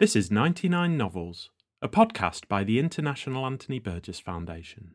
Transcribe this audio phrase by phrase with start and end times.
[0.00, 1.50] This is 99 Novels,
[1.80, 4.94] a podcast by the International Anthony Burgess Foundation.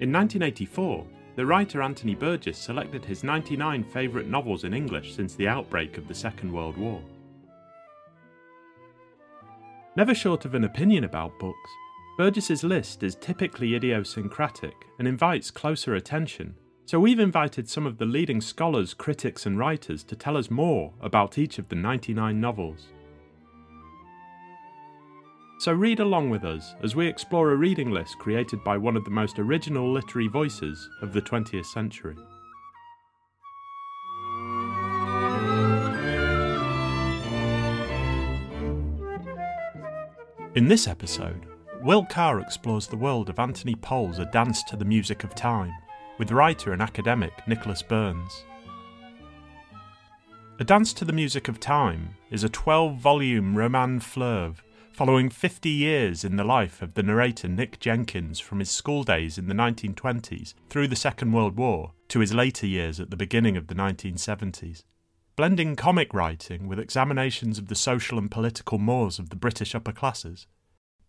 [0.00, 1.06] In 1984,
[1.36, 6.08] the writer Anthony Burgess selected his 99 favourite novels in English since the outbreak of
[6.08, 7.02] the Second World War.
[9.94, 11.70] Never short of an opinion about books,
[12.16, 16.54] Burgess's list is typically idiosyncratic and invites closer attention,
[16.86, 20.94] so we've invited some of the leading scholars, critics, and writers to tell us more
[21.02, 22.88] about each of the 99 novels.
[25.58, 29.04] So read along with us as we explore a reading list created by one of
[29.04, 32.16] the most original literary voices of the 20th century.
[40.54, 41.46] In this episode,
[41.80, 45.72] Will Carr explores the world of Anthony Powell's A Dance to the Music of Time
[46.18, 48.44] with writer and academic Nicholas Birns.
[50.60, 55.70] A Dance to the Music of Time is a 12 volume roman fleuve following 50
[55.70, 59.54] years in the life of the narrator Nick Jenkins from his school days in the
[59.54, 63.74] 1920s through the Second World War to his later years at the beginning of the
[63.74, 64.84] 1970s
[65.34, 69.92] blending comic writing with examinations of the social and political mores of the British upper
[69.92, 70.46] classes.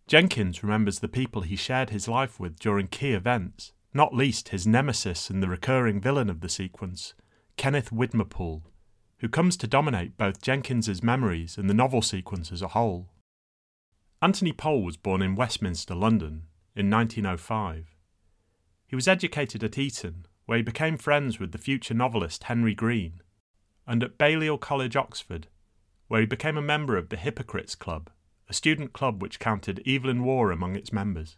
[0.06, 4.66] Jenkins remembers the people he shared his life with during key events, not least his
[4.66, 7.14] nemesis and the recurring villain of the sequence,
[7.56, 8.62] Kenneth Widmerpool,
[9.18, 13.10] who comes to dominate both Jenkins's memories and the novel sequence as a whole.
[14.20, 17.94] Anthony Powell was born in Westminster, London, in 1905.
[18.86, 23.20] He was educated at Eton, where he became friends with the future novelist Henry Green,
[23.86, 25.48] and at Balliol College, Oxford,
[26.08, 28.10] where he became a member of the Hypocrites Club,
[28.48, 31.36] a student club which counted Evelyn Waugh among its members.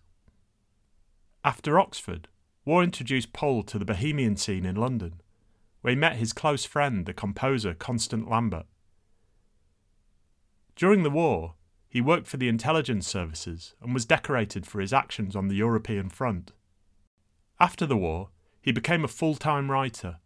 [1.45, 2.29] After Oxford,
[2.65, 5.21] Waugh introduced Powell to the bohemian scene in London,
[5.81, 8.67] where he met his close friend, the composer Constant Lambert.
[10.75, 11.55] During the war,
[11.89, 16.11] he worked for the intelligence services and was decorated for his actions on the European
[16.11, 16.53] front.
[17.59, 18.31] After the war,
[18.61, 20.19] he became a full time writer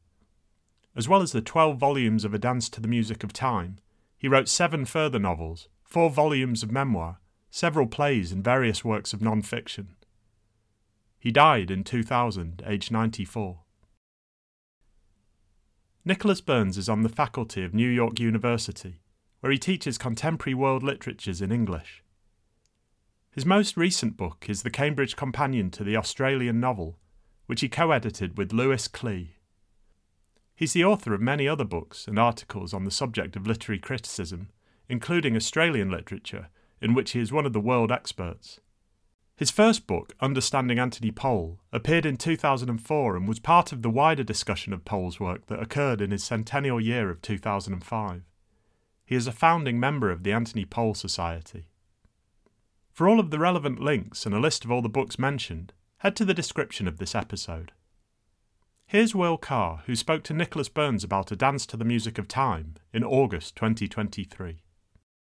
[0.97, 3.79] as well as the 12 volumes of A Dance to the Music of Time,
[4.19, 7.19] he wrote seven further novels, four volumes of memoir,
[7.51, 9.97] several plays, and various works of non fiction.
[11.19, 13.61] He died in 2000, aged 94.
[16.05, 19.01] Nicholas Birns is on the faculty of New York University,
[19.41, 22.03] where he teaches contemporary world literatures in English.
[23.31, 26.99] His most recent book is the Cambridge Companion to the Australian Novel,
[27.47, 29.29] which he co edited with Louis Klee.
[30.61, 34.51] He's the author of many other books and articles on the subject of literary criticism,
[34.91, 36.49] including Australian literature,
[36.83, 38.61] in which he is one of the world experts.
[39.35, 44.23] His first book, Understanding Anthony Powell, appeared in 2004 and was part of the wider
[44.23, 48.23] discussion of Powell's work that occurred in his centennial year of 2005.
[49.07, 51.69] He is a founding member of the Anthony Powell Society.
[52.93, 56.15] For all of the relevant links and a list of all the books mentioned, head
[56.17, 57.73] to the description of this episode.
[58.91, 62.27] Here's Will Carr, who spoke to Nicholas Birns about A Dance to the Music of
[62.27, 64.65] Time in August 2023.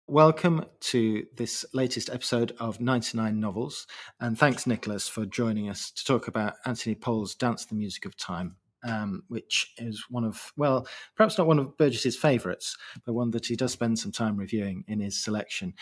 [0.06, 3.88] Welcome to this latest episode of 99 Novels,
[4.20, 8.06] and thanks, Nicholas, for joining us to talk about Anthony Powell's Dance to the Music
[8.06, 13.14] of Time, um, which is one of, well, perhaps not one of Burgess's favourites, but
[13.14, 15.74] one that he does spend some time reviewing in his selection.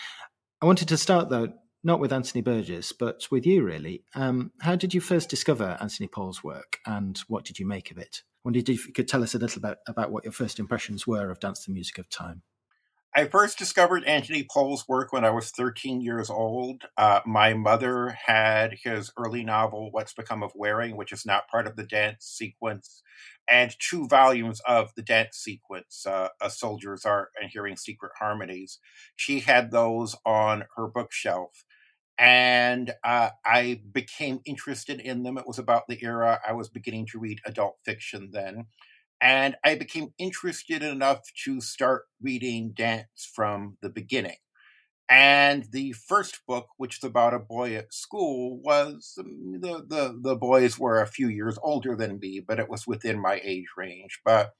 [0.62, 1.52] I wanted to start, though,
[1.84, 4.02] not with Anthony Burgess, but with you, really.
[4.14, 7.98] Um, how did you first discover Anthony Powell's work, and what did you make of
[7.98, 8.22] it?
[8.24, 11.06] I wondered if you could tell us a little bit about what your first impressions
[11.06, 12.42] were of Dance the Music of Time.
[13.16, 16.82] I first discovered Anthony Powell's work when I was 13 years old.
[16.96, 21.68] Uh, my mother had his early novel, What's Become of Waring, which is not part
[21.68, 23.04] of the dance sequence,
[23.48, 28.80] and two volumes of the dance sequence, uh, A Soldier's Art and Hearing Secret Harmonies.
[29.14, 31.64] She had those on her bookshelf
[32.18, 35.38] and uh, I became interested in them.
[35.38, 38.66] It was about the era I was beginning to read adult fiction then.
[39.20, 44.36] And I became interested enough to start reading dance from the beginning.
[45.08, 50.18] And the first book, which is about a boy at school, was um, the, the,
[50.22, 53.66] the boys were a few years older than me, but it was within my age
[53.76, 54.20] range.
[54.24, 54.52] But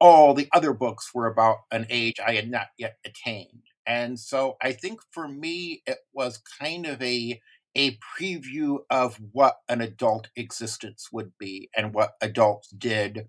[0.00, 3.62] all the other books were about an age I had not yet attained.
[3.88, 7.40] And so I think for me, it was kind of a
[7.74, 13.28] a preview of what an adult existence would be and what adults did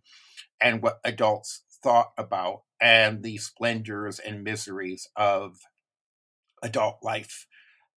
[0.60, 5.60] and what adults thought about and the splendors and miseries of
[6.64, 7.46] adult life.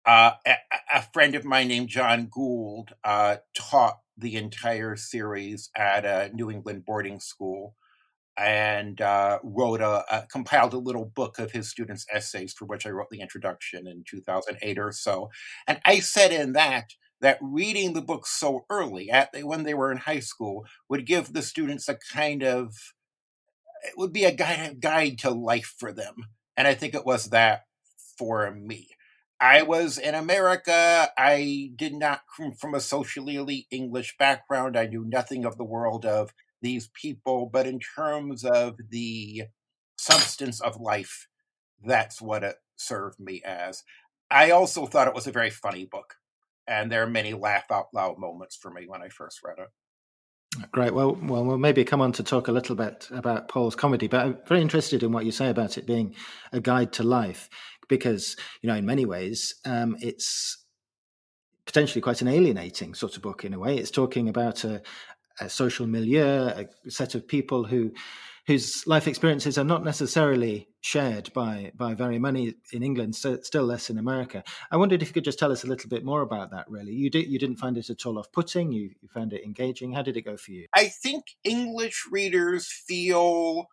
[0.04, 0.56] Uh, a,
[0.94, 6.50] a, friend of mine named John Gould uh, taught the entire series at a New
[6.50, 7.76] England boarding school
[8.36, 12.86] and uh, wrote a, a, compiled a little book of his students' essays for which
[12.86, 15.30] I wrote the introduction in 2008 or so.
[15.66, 19.92] And I said in that that reading the book so early, at when they were
[19.92, 22.74] in high school, would give the students a kind of
[23.84, 26.14] it would be a guide, guide to life for them.
[26.56, 27.62] And I think it was that
[28.16, 28.88] for me.
[29.40, 31.10] I was in America.
[31.18, 34.76] I did not come from a socially elite English background.
[34.76, 36.32] I knew nothing of the world of
[36.62, 39.44] these people, but in terms of the
[39.96, 41.28] substance of life,
[41.84, 43.82] that's what it served me as.
[44.30, 46.14] I also thought it was a very funny book,
[46.66, 49.68] and there are many laugh out loud moments for me when I first read it.
[50.70, 50.94] Great.
[50.94, 54.20] Well, well, we'll maybe come on to talk a little bit about Powell's comedy, but
[54.20, 56.14] I'm very interested in what you say about it being
[56.52, 57.48] a guide to life,
[57.88, 60.64] because you know, in many ways, um, it's
[61.64, 63.76] potentially quite an alienating sort of book in a way.
[63.76, 64.82] It's talking about a,
[65.40, 67.92] a social milieu, a set of people who
[68.46, 73.64] whose life experiences are not necessarily shared by by very many in England, so still
[73.64, 74.42] less in America.
[74.70, 76.68] I wondered if you could just tell us a little bit more about that.
[76.68, 78.72] Really, you did you didn't find it at all off putting.
[78.72, 79.92] You, you found it engaging.
[79.92, 80.66] How did it go for you?
[80.74, 83.66] I think English readers feel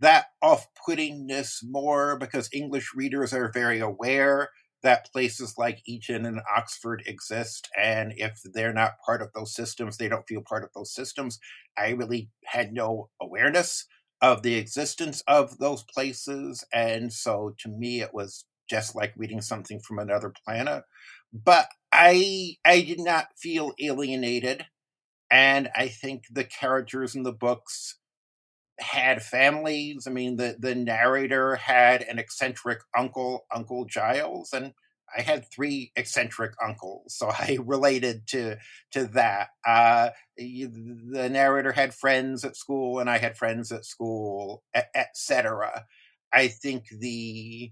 [0.00, 4.50] that off puttingness more because English readers are very aware
[4.84, 7.68] that places like Eton and Oxford exist.
[7.78, 11.40] And if they're not part of those systems, they don't feel part of those systems.
[11.78, 13.86] I really had no awareness
[14.22, 16.64] of the existence of those places.
[16.72, 20.84] And so to me, it was just like reading something from another planet.
[21.32, 24.66] But I I did not feel alienated.
[25.30, 27.98] And I think the characters in the books
[28.80, 30.06] had families.
[30.06, 34.72] I mean, the, the narrator had an eccentric uncle, Uncle Giles, and
[35.16, 38.56] I had three eccentric uncles, so I related to
[38.92, 39.48] to that.
[39.66, 44.62] Uh, the narrator had friends at school, and I had friends at school,
[44.94, 45.84] etc.
[46.32, 47.70] I think the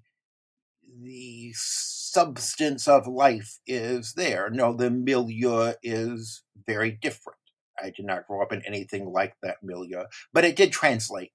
[1.03, 4.51] the substance of life is there.
[4.51, 7.39] No, the milieu is very different.
[7.83, 11.33] I did not grow up in anything like that milieu, but it did translate.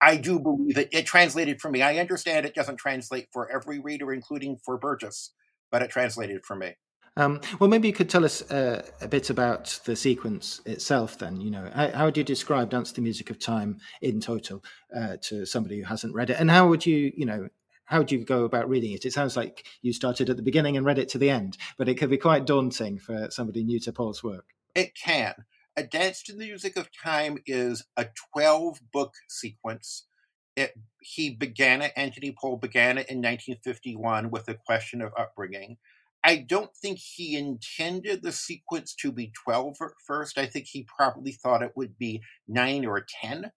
[0.00, 0.88] I do believe it.
[0.92, 1.80] It translated for me.
[1.80, 5.32] I understand it doesn't translate for every reader, including for Burgess,
[5.70, 6.74] but it translated for me.
[7.16, 11.18] Um, well, maybe you could tell us uh, a bit about the sequence itself.
[11.18, 14.64] Then, you know, how, how would you describe "Dance the Music of Time" in total
[14.94, 17.48] uh, to somebody who hasn't read it, and how would you, you know,
[17.84, 19.04] how would you go about reading it?
[19.04, 21.88] It sounds like you started at the beginning and read it to the end, but
[21.88, 24.46] it could be quite daunting for somebody new to Powell's work.
[24.74, 25.34] It can.
[25.76, 30.06] A Dance to the Music of Time is a 12 book sequence.
[30.54, 35.78] It, he began it, Anthony Powell began it in 1951 with the question of upbringing.
[36.22, 40.38] I don't think he intended the sequence to be 12 at first.
[40.38, 43.50] I think he probably thought it would be 9 or 10.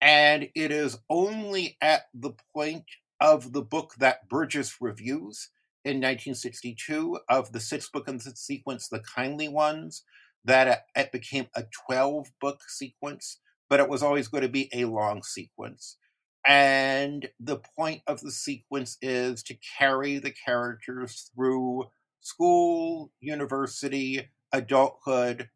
[0.00, 2.84] And it is only at the point
[3.20, 5.50] of the book that Burgess reviews
[5.84, 10.02] in 1962 of the sixth book in the sequence, The Kindly Ones,
[10.44, 14.68] that uh, it became a 12 book sequence, but it was always going to be
[14.72, 15.96] a long sequence.
[16.46, 21.86] And the point of the sequence is to carry the characters through
[22.20, 25.48] school, university, adulthood,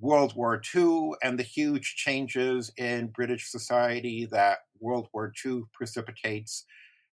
[0.00, 6.66] World War II, and the huge changes in British society that World War II precipitates,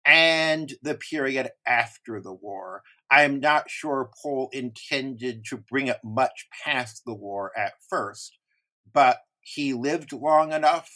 [0.05, 2.83] and the period after the war.
[3.11, 8.39] I'm not sure Powell intended to bring it much past the war at first,
[8.93, 10.91] but he lived long enough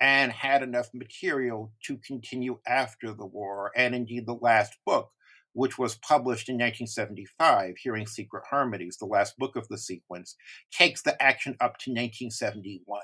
[0.00, 3.70] and had enough material to continue after the war.
[3.76, 5.10] And indeed, the last book,
[5.52, 10.34] which was published in 1975, Hearing Secret Harmonies, the last book of the sequence,
[10.72, 13.02] takes the action up to 1971.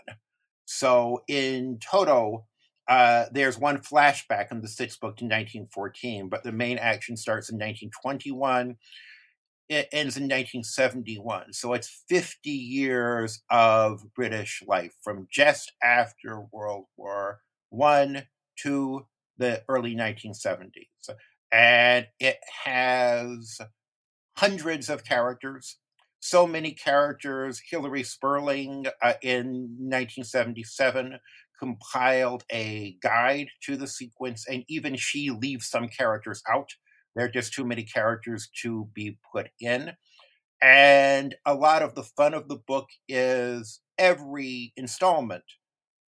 [0.65, 2.49] So in total,
[2.89, 7.51] uh, there's one flashback in the sixth book to 1914, but the main action starts
[7.51, 8.77] in 1921.
[9.69, 11.53] It ends in 1971.
[11.53, 18.23] So it's 50 years of British life from just after World War One
[18.63, 21.11] to the early 1970s.
[21.53, 23.59] And it has
[24.39, 25.77] hundreds of characters,
[26.21, 27.61] so many characters.
[27.71, 31.19] Hilary Spurling uh, in 1977
[31.59, 36.71] compiled a guide to the sequence, and even she leaves some characters out.
[37.17, 39.93] There are just too many characters to be put in.
[40.63, 45.45] And a lot of the fun of the book is every installment,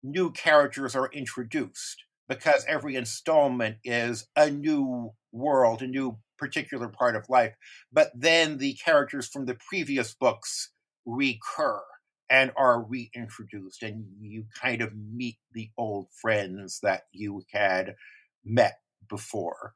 [0.02, 7.16] new characters are introduced because every installment is a new world, a new particular part
[7.16, 7.54] of life,
[7.92, 10.70] but then the characters from the previous books
[11.04, 11.82] recur
[12.30, 17.96] and are reintroduced, and you kind of meet the old friends that you had
[18.44, 19.72] met before.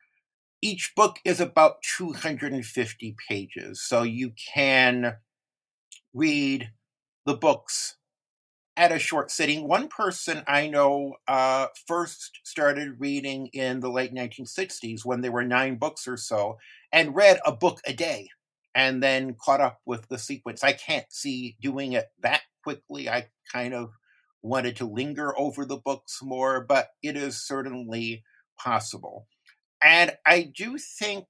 [0.62, 5.16] Each book is about 250 pages, so you can
[6.14, 6.70] read
[7.26, 7.96] the books
[8.76, 9.68] at a short sitting.
[9.68, 15.44] One person I know uh, first started reading in the late 1960s when there were
[15.44, 16.58] nine books or so,
[16.92, 18.28] and read a book a day
[18.74, 20.64] and then caught up with the sequence.
[20.64, 23.08] I can't see doing it that quickly.
[23.08, 23.92] I kind of
[24.42, 28.24] wanted to linger over the books more, but it is certainly
[28.58, 29.26] possible.
[29.82, 31.26] And I do think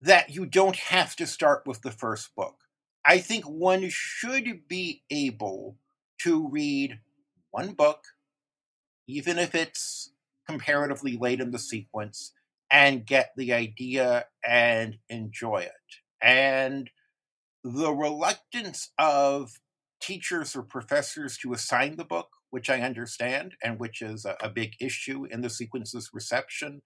[0.00, 2.56] that you don't have to start with the first book.
[3.04, 5.76] I think one should be able
[6.20, 7.00] to read
[7.50, 8.00] one book,
[9.06, 10.12] even if it's
[10.48, 12.32] comparatively late in the sequence,
[12.70, 16.03] and get the idea and enjoy it.
[16.24, 16.90] And
[17.62, 19.50] the reluctance of
[20.00, 24.48] teachers or professors to assign the book, which I understand, and which is a, a
[24.48, 26.80] big issue in the sequence's reception,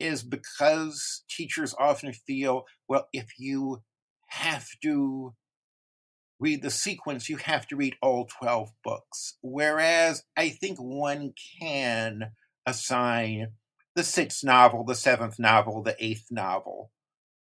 [0.00, 3.82] is because teachers often feel, well, if you
[4.28, 5.34] have to
[6.40, 9.36] read the sequence, you have to read all 12 books.
[9.42, 12.32] Whereas I think one can
[12.66, 13.52] assign
[13.94, 16.90] the sixth novel, the seventh novel, the eighth novel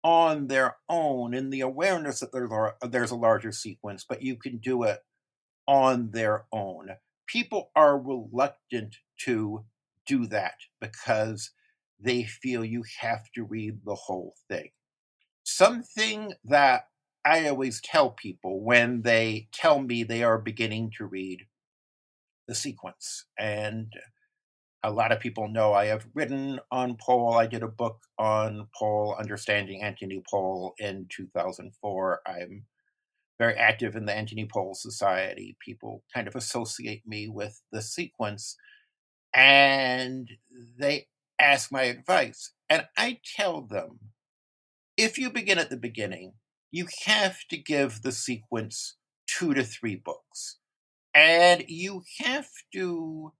[0.04, 4.36] on their own in the awareness that there's a, there's a larger sequence, but you
[4.36, 5.00] can do it
[5.66, 6.90] on their own.
[7.26, 9.64] People are reluctant to
[10.06, 11.50] do that because
[11.98, 14.70] they feel you have to read the whole thing.
[15.42, 16.88] Something that
[17.24, 21.46] I always tell people when they tell me they are beginning to read
[22.46, 23.90] the sequence, and
[24.84, 27.32] a lot of people know I have written on Powell.
[27.32, 32.20] I did a book on Powell, Understanding Anthony Powell in 2004.
[32.26, 32.66] I'm
[33.38, 35.56] very active in the Anthony Powell Society.
[35.58, 38.56] People kind of associate me with the sequence
[39.34, 40.28] and
[40.78, 41.06] they
[41.40, 42.52] ask my advice.
[42.68, 43.98] And I tell them
[44.98, 46.34] if you begin at the beginning,
[46.70, 50.58] you have to give the sequence two to three books.
[51.14, 53.32] And you have to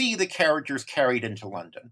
[0.00, 1.90] see the characters carried into London.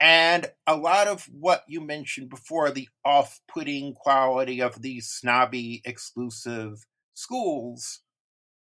[0.00, 5.80] And a lot of what you mentioned before, the off putting quality of these snobby,
[5.84, 8.00] exclusive schools,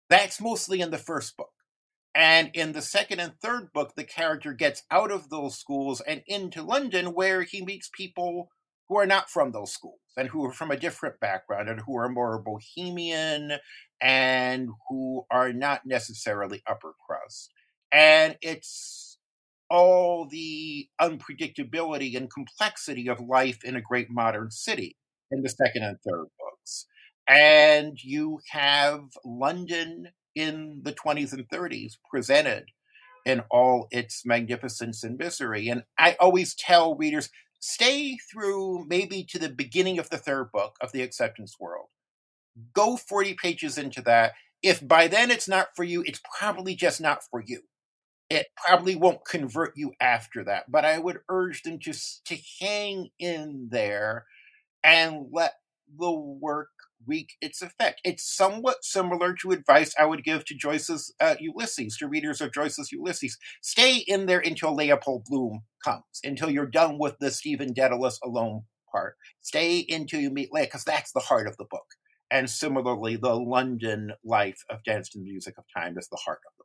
[0.10, 1.52] that's mostly in the first book.
[2.16, 6.22] And in the second and third book, the character gets out of those schools and
[6.26, 8.50] into London, where he meets people
[8.88, 11.98] who are not from those schools and who are from a different background and who
[11.98, 13.54] are more bohemian
[14.02, 17.52] and who are not necessarily upper crust
[17.92, 19.18] and it's
[19.70, 24.98] all the unpredictability and complexity of life in a great modern city
[25.32, 26.88] in the second and third books.
[27.28, 32.66] And you have London in the 20s and 30s presented
[33.26, 35.70] in all its magnificence and misery.
[35.70, 37.30] And I always tell readers
[37.62, 41.88] stay through maybe to the beginning of the third book of The Acceptance World.
[42.74, 44.34] Go 40 pages into that.
[44.62, 47.62] If by then it's not for you, it's probably just not for you
[48.32, 50.72] it probably won't convert you after that.
[50.72, 54.26] But I would urge them just to hang in there
[54.84, 55.54] and let
[56.00, 56.70] the work
[57.06, 58.00] wreak its effect.
[58.06, 62.54] It's somewhat similar to advice I would give to Joyce's uh, Ulysses, to readers of
[62.54, 63.38] Joyce's Ulysses.
[63.62, 68.64] Stay in there until Leopold Bloom comes, until you're done with the Stephen Dedalus alone
[68.92, 69.16] part.
[69.42, 71.86] Stay until you meet Leia, because that's the heart of the book.
[72.32, 76.54] And similarly, the London life of Dance the Music of Time is the heart of
[76.58, 76.61] the.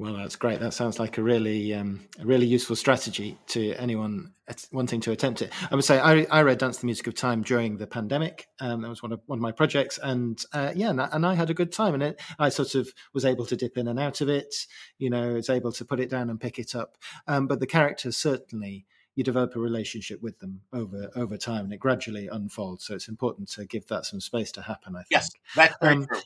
[0.00, 0.60] Well, that's great.
[0.60, 4.32] That sounds like a really, um, a really useful strategy to anyone
[4.72, 5.52] wanting to attempt it.
[5.70, 8.46] I would say I, I read Dance the Music of Time during the pandemic.
[8.60, 11.26] Um, that was one of one of my projects, and uh, yeah, and I, and
[11.26, 11.92] I, had a good time.
[11.92, 14.54] And it, I sort of was able to dip in and out of it.
[14.96, 16.96] You know, was able to put it down and pick it up.
[17.28, 21.74] Um, but the characters certainly you develop a relationship with them over over time, and
[21.74, 22.86] it gradually unfolds.
[22.86, 24.96] So it's important to give that some space to happen.
[24.96, 25.08] I think.
[25.10, 26.20] Yes, that's very um, true.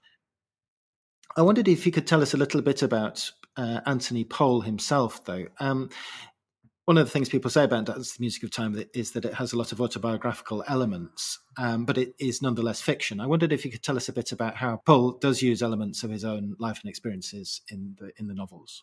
[1.36, 5.24] I wondered if you could tell us a little bit about uh, Anthony Powell himself,
[5.24, 5.46] though.
[5.60, 5.90] Um,
[6.84, 9.52] one of the things people say about the music of time is that it has
[9.52, 13.20] a lot of autobiographical elements, um, but it is nonetheless fiction.
[13.20, 16.02] I wondered if you could tell us a bit about how Powell does use elements
[16.02, 18.82] of his own life and experiences in the in the novels.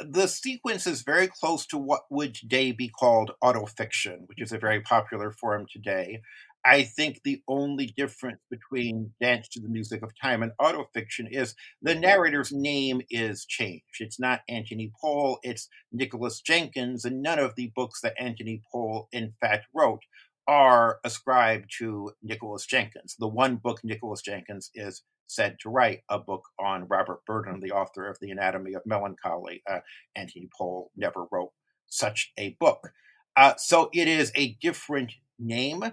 [0.00, 4.58] The sequence is very close to what would today be called autofiction, which is a
[4.58, 6.20] very popular form today.
[6.64, 11.54] I think the only difference between Dance to the Music of Time and autofiction is
[11.82, 14.00] the narrator's name is changed.
[14.00, 19.08] It's not Anthony Powell, it's Nicholas Jenkins, and none of the books that Anthony Powell,
[19.12, 20.02] in fact, wrote
[20.46, 23.16] are ascribed to Nicholas Jenkins.
[23.18, 27.72] The one book Nicholas Jenkins is said to write, a book on Robert Burton, the
[27.72, 29.62] author of The Anatomy of Melancholy.
[29.70, 29.80] Uh,
[30.16, 31.52] Anthony Powell never wrote
[31.86, 32.92] such a book.
[33.36, 35.84] Uh, so it is a different name,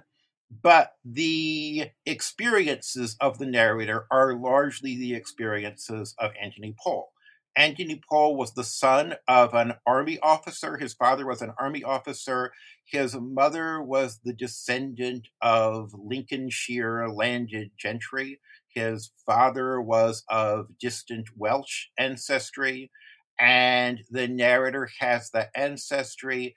[0.61, 7.11] but the experiences of the narrator are largely the experiences of Anthony Powell.
[7.57, 10.77] Anthony Powell was the son of an army officer.
[10.77, 12.51] His father was an army officer.
[12.83, 18.39] His mother was the descendant of Lincolnshire landed gentry.
[18.67, 22.91] His father was of distant Welsh ancestry.
[23.39, 26.55] And the narrator has the ancestry.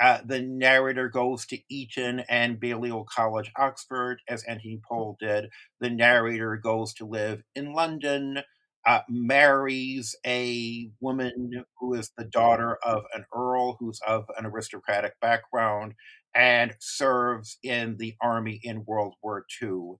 [0.00, 5.50] Uh, the narrator goes to Eton and Balliol College, Oxford, as Anthony Powell did.
[5.80, 8.38] The narrator goes to live in London
[8.86, 15.18] uh, marries a woman who is the daughter of an earl who's of an aristocratic
[15.20, 15.94] background
[16.34, 19.94] and serves in the army in World War II,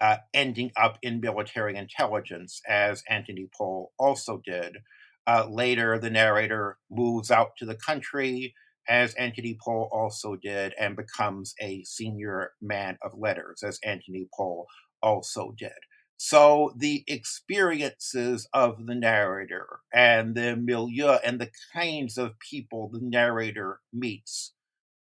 [0.00, 4.78] uh, ending up in military intelligence, as Anthony Powell also did.
[5.26, 8.54] Uh, later, the narrator moves out to the country,
[8.88, 14.66] as Anthony Powell also did, and becomes a senior man of letters, as Anthony Powell
[15.02, 15.72] also did.
[16.16, 23.00] So the experiences of the narrator and the milieu and the kinds of people the
[23.00, 24.52] narrator meets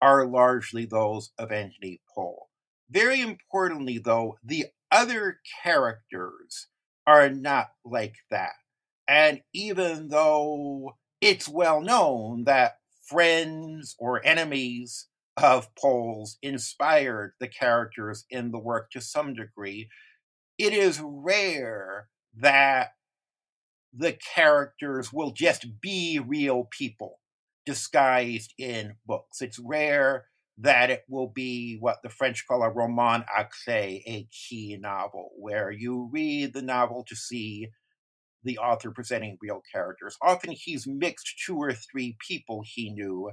[0.02, 2.50] are largely those of Anthony Powell.
[2.90, 6.68] Very importantly, though, the other characters
[7.08, 8.54] are not like that.
[9.08, 12.79] And even though it's well known that
[13.10, 19.90] friends or enemies of Powell's inspired the characters in the work to some degree,
[20.58, 22.90] it is rare that
[23.94, 27.20] the characters will just be real people
[27.66, 29.42] disguised in books.
[29.42, 30.26] It's rare
[30.58, 33.24] that it will be what the French call a roman
[33.64, 37.70] clef, a key novel, where you read the novel to see
[38.44, 40.18] the author presenting real characters.
[40.22, 43.32] Often he's mixed two or three people he knew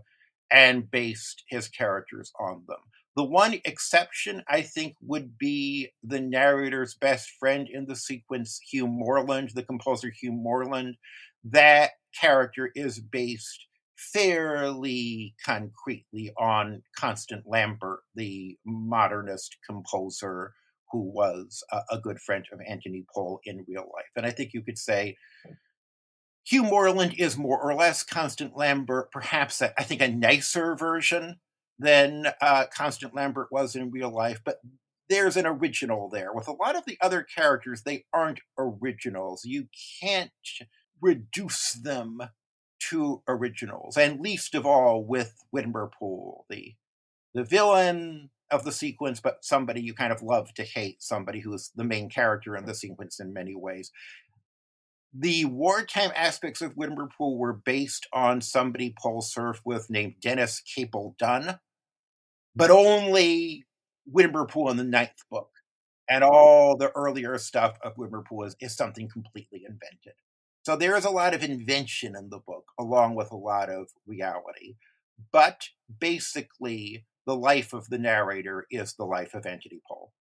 [0.51, 2.79] and based his characters on them.
[3.17, 8.87] The one exception, I think, would be the narrator's best friend in the sequence, Hugh
[8.87, 10.97] Morland, the composer Hugh Morland.
[11.43, 13.67] That character is based
[13.97, 20.53] fairly concretely on Constant Lambert, the modernist composer
[20.91, 24.11] who was a, a, good friend of Anthony Powell in real life.
[24.17, 25.17] And I think you could say
[26.47, 31.41] Hugh Morland is more or less Constant Lambert, perhaps I think a nicer version
[31.79, 34.61] than uh, Constant Lambert was in real life, but
[35.09, 36.33] there's an original there.
[36.33, 39.45] With a lot of the other characters, they aren't originals.
[39.45, 39.67] You
[40.01, 40.31] can't
[41.01, 42.19] reduce them
[42.91, 46.75] to originals, and least of all with Widmerpool, the
[47.35, 51.53] the villain of the sequence, but somebody you kind of love to hate, somebody who
[51.53, 53.91] is the main character in the sequence in many ways.
[55.13, 61.17] The wartime aspects of Widmerpool were based on somebody Powell served with named Denis Capel
[61.19, 61.59] Dunn,
[62.55, 63.65] but only
[64.13, 65.51] Widmerpool in the ninth book.
[66.09, 70.15] And all the earlier stuff of Widmerpool is, is something completely invented.
[70.63, 73.89] So there is a lot of invention in the book, along with a lot of
[74.07, 74.77] reality.
[75.33, 80.13] But basically, the life of the narrator is the life of Anthony Powell.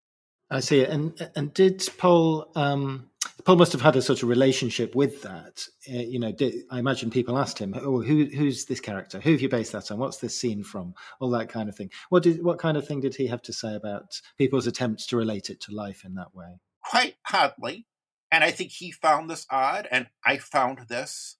[0.49, 0.83] I see.
[0.83, 3.09] And and did Powell um,
[3.45, 5.67] Powell must have had a sort of relationship with that.
[5.89, 9.19] Uh, you know, did, I imagine people asked him, "Oh, who, who's this character?
[9.19, 9.99] Who have you based that on?
[9.99, 11.91] What's this scene from?" All that kind of thing.
[12.09, 15.17] What did what kind of thing did he have to say about people's attempts to
[15.17, 16.59] relate it to life in that way?
[16.83, 17.87] Quite oddly,
[18.31, 21.37] and I think he found this odd, and I found this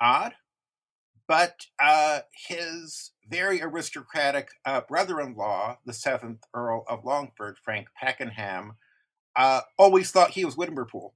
[0.00, 0.34] odd.
[1.28, 8.74] But uh, his very aristocratic uh, brother-in-law, the seventh Earl of Longford, Frank Pakenham,
[9.34, 11.12] uh, always thought he was Widmerpool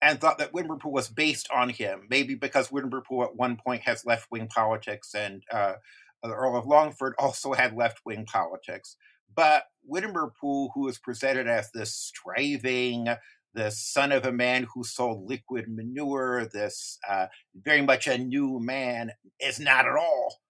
[0.00, 4.04] and thought that Widmerpool was based on him, maybe because Widmerpool at one point has
[4.04, 5.74] left wing politics and uh,
[6.22, 8.96] the Earl of Longford also had left wing politics.
[9.34, 13.08] But Widmerpool, who is presented as this striving,
[13.54, 18.58] the son of a man who sold liquid manure, this uh, very much a new
[18.60, 20.40] man, is not at all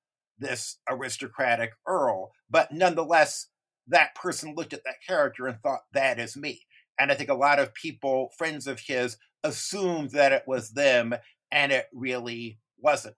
[0.43, 2.33] this aristocratic earl.
[2.51, 3.49] But nonetheless,
[3.89, 6.67] that person looked at that character and thought, that is me.
[6.99, 11.15] And I think a lot of people, friends of his, assumed that it was them,
[11.51, 13.17] and it really wasn't.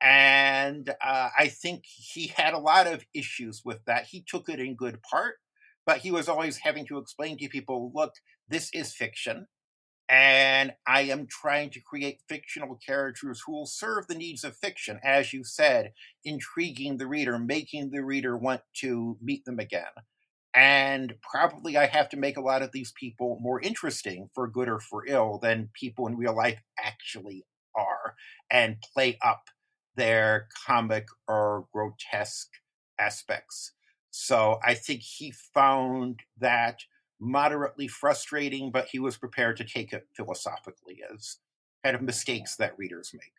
[0.00, 4.06] And uh, I think he had a lot of issues with that.
[4.06, 5.34] He took it in good part,
[5.84, 8.12] but he was always having to explain to people look,
[8.48, 9.46] this is fiction.
[10.08, 14.98] And I am trying to create fictional characters who will serve the needs of fiction,
[15.04, 15.92] as you said,
[16.24, 19.84] intriguing the reader, making the reader want to meet them again.
[20.54, 24.68] And probably I have to make a lot of these people more interesting for good
[24.68, 27.44] or for ill than people in real life actually
[27.76, 28.14] are
[28.50, 29.44] and play up
[29.94, 32.50] their comic or grotesque
[32.98, 33.72] aspects.
[34.10, 36.80] So I think he found that
[37.20, 41.38] moderately frustrating, but he was prepared to take it philosophically as
[41.84, 43.32] kind of mistakes that readers make.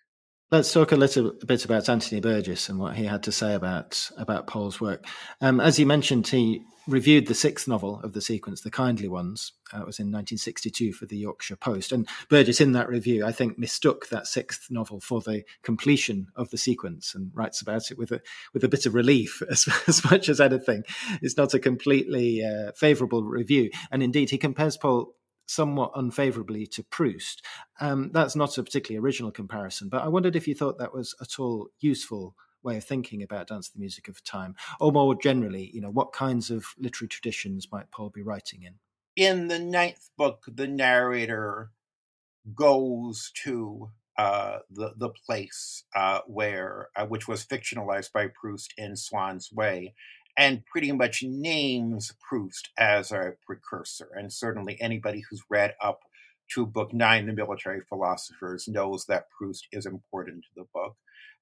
[0.52, 4.10] Let's talk a little bit about Anthony Burgess and what he had to say about
[4.18, 5.06] about Powell's work.
[5.42, 9.52] Um, as you mentioned, he reviewed the sixth novel of the sequence, The Kindly Ones.
[9.72, 11.92] Uh, it was in 1962 for the Yorkshire Post.
[11.92, 16.50] And Burgess, in that review, I think mistook that sixth novel for the completion of
[16.50, 18.20] the sequence and writes about it with a
[18.52, 20.84] with a bit of relief, as, as much as anything.
[21.22, 23.70] It's not a completely uh, favourable review.
[23.92, 25.14] And indeed, he compares Powell
[25.50, 27.44] somewhat unfavorably to Proust.
[27.80, 31.16] Um, that's not a particularly original comparison, but I wondered if you thought that was
[31.22, 35.72] at all useful way of thinking about dance the music of time or more generally
[35.74, 38.74] you know what kinds of literary traditions might Powell be writing in
[39.16, 41.72] in the ninth book the narrator
[42.54, 48.98] goes to uh, the the place uh, where uh, which was fictionalized by Proust in
[48.98, 49.94] Swann's Way,
[50.40, 54.08] and pretty much names Proust as a precursor.
[54.16, 56.00] And certainly anybody who's read up
[56.54, 60.96] to book nine, The Military Philosophers, knows that Proust is important to the book.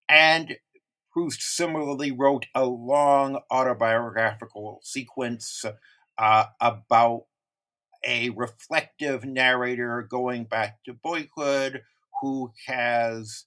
[0.09, 0.57] And
[1.13, 5.63] Proust similarly wrote a long autobiographical sequence
[6.17, 7.25] uh, about
[8.03, 11.83] a reflective narrator going back to boyhood
[12.21, 13.45] who has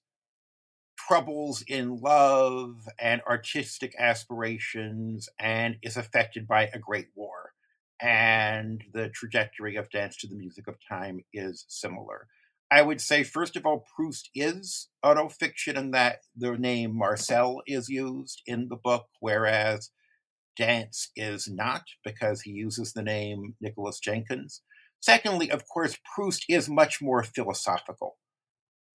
[1.08, 7.52] troubles in love and artistic aspirations and is affected by a great war.
[8.00, 12.26] And the trajectory of Dance to the Music of Time is similar.
[12.70, 17.88] I would say, first of all, Proust is autofiction in that the name Marcel is
[17.88, 19.90] used in the book, whereas
[20.56, 24.62] Dance is not because he uses the name Nicholas Jenkins.
[25.00, 28.16] Secondly, of course, Proust is much more philosophical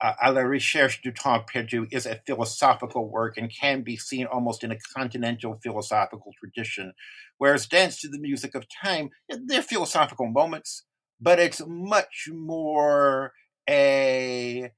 [0.01, 4.25] uh, à la recherche du temps perdu is a philosophical work and can be seen
[4.25, 6.93] almost in a continental philosophical tradition.
[7.37, 10.85] Whereas Dance to the Music of Time, they're philosophical moments,
[11.19, 13.33] but it's much more
[13.69, 14.71] a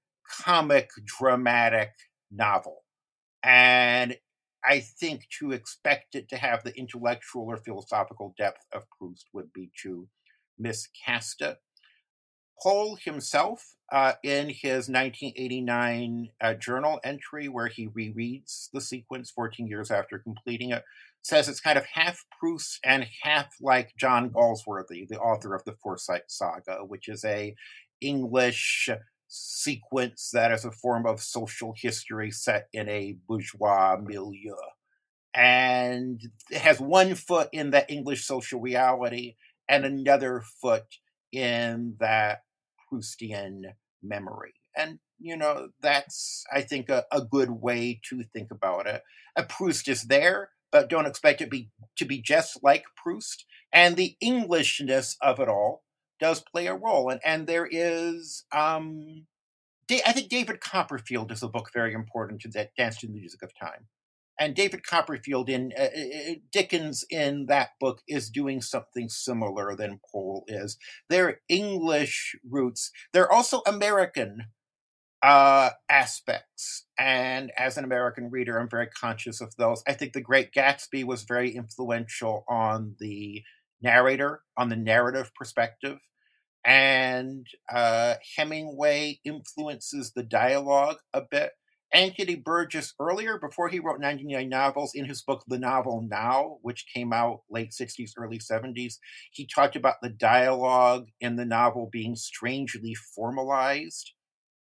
[0.43, 1.91] comic dramatic
[2.31, 2.83] novel.
[3.43, 4.17] And
[4.65, 9.53] I think to expect it to have the intellectual or philosophical depth of Proust would
[9.53, 10.07] be to
[10.59, 11.57] miscast it.
[12.61, 19.67] Powell himself, uh, in his 1989 uh, journal entry, where he rereads the sequence 14
[19.67, 20.83] years after completing it,
[21.21, 25.73] says it's kind of half Proust and half like John Galsworthy, the author of the
[25.73, 27.55] Forsyte Saga, which is a
[28.01, 28.89] English
[29.27, 34.55] sequence that is a form of social history set in a bourgeois milieu.
[35.33, 36.19] And
[36.51, 39.35] has one foot in that English social reality
[39.69, 40.85] and another foot
[41.31, 42.39] in that
[42.91, 44.53] Proustian memory.
[44.75, 49.01] And, you know, that's, I think, a, a good way to think about it.
[49.35, 53.45] A Proust is there, but don't expect it be, to be just like Proust.
[53.73, 55.83] And the Englishness of it all
[56.19, 57.09] does play a role.
[57.09, 59.25] And, and there is, um,
[59.89, 63.41] I think David Copperfield is a book very important to that Dance to the Music
[63.41, 63.87] of Time
[64.39, 69.75] and David Copperfield in uh, uh, uh, Dickens in that book is doing something similar
[69.75, 70.77] than Powell is.
[71.09, 72.91] They're English roots.
[73.13, 74.45] They're also American
[75.23, 79.83] uh, aspects, and as an American reader, I'm very conscious of those.
[79.87, 83.43] I think The Great Gatsby was very influential on the
[83.81, 85.97] narrator, on the narrative perspective.
[86.63, 91.51] And uh, Hemingway influences the dialogue a bit
[91.93, 96.85] Anthony Burgess earlier, before he wrote 99 novels, in his book The Novel Now, which
[96.93, 98.95] came out late 60s, early 70s,
[99.31, 104.11] he talked about the dialogue in the novel being strangely formalized.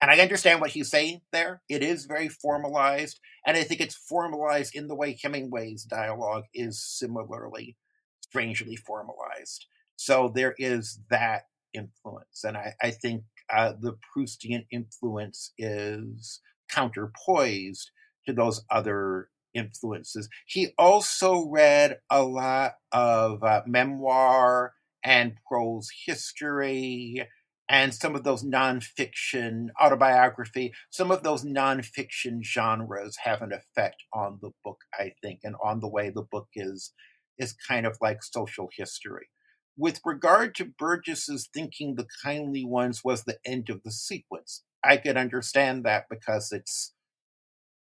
[0.02, 1.62] And I understand what he's saying there.
[1.70, 3.20] It is very formalized.
[3.46, 7.78] And I think it's formalized in the way Hemingway's dialogue is similarly
[8.22, 9.68] strangely formalized.
[9.96, 12.44] So there is that influence.
[12.44, 13.24] And I, I think
[13.54, 16.42] uh, the Proustian influence is
[16.74, 17.92] counterpoised
[18.26, 20.30] to those other influences.
[20.48, 27.28] He also read a lot of uh, memoir and prose history
[27.70, 34.40] and some of those nonfiction autobiography, some of those nonfiction genres have an effect on
[34.42, 36.94] the book, I think, and on the way the book is
[37.40, 39.28] is kind of like social history.
[39.76, 44.98] With regard to Burgess's thinking the kindly ones was the end of the sequence, I
[44.98, 46.94] could understand that because it's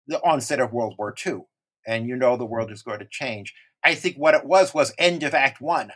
[0.08, 1.42] the onset of World War II,
[1.88, 3.54] and you know the world is going to change.
[3.84, 5.92] I think what it was was end of Act One.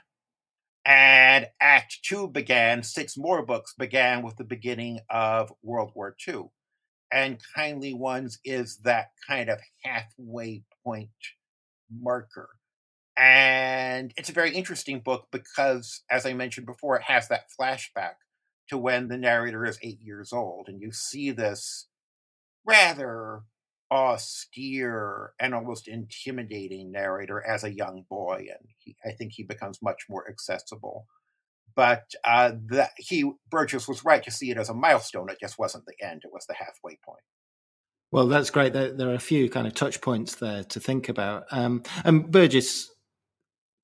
[0.86, 6.50] And Act Two began, six more books began with the beginning of World War II.
[7.12, 11.10] And Kindly Ones is that kind of halfway point
[12.02, 12.50] marker.
[13.16, 18.16] And it's a very interesting book because, as I mentioned before, it has that flashback
[18.70, 20.68] to when the narrator is eight years old.
[20.68, 21.88] And you see this
[22.66, 23.44] rather
[23.92, 28.48] austere and almost intimidating narrator as a young boy.
[28.50, 31.08] And he, I think he becomes much more accessible.
[31.76, 35.30] But uh, the, he Burgess was right to see it as a milestone.
[35.30, 37.24] It just wasn't the end; it was the halfway point.
[38.12, 38.74] Well, that's great.
[38.74, 41.46] There, there are a few kind of touch points there to think about.
[41.50, 42.92] Um, and Burgess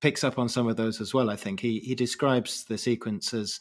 [0.00, 1.30] picks up on some of those as well.
[1.30, 3.58] I think he he describes the sequence as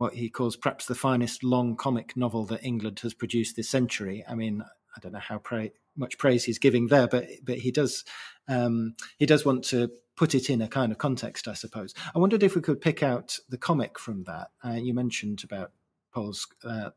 [0.00, 4.24] what he calls perhaps the finest long comic novel that England has produced this century.
[4.26, 4.62] I mean,
[4.96, 8.02] I don't know how pra- much praise he's giving there, but but he does
[8.48, 11.92] um, he does want to put it in a kind of context, I suppose.
[12.14, 14.48] I wondered if we could pick out the comic from that.
[14.64, 15.72] Uh, you mentioned about
[16.14, 16.90] Powell's uh,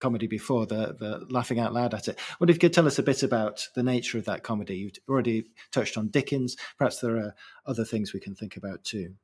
[0.00, 2.18] comedy before, the the laughing out loud at it.
[2.40, 4.76] Wonder if you could tell us a bit about the nature of that comedy.
[4.76, 6.56] You've already touched on Dickens.
[6.78, 7.34] Perhaps there are
[7.66, 9.16] other things we can think about too.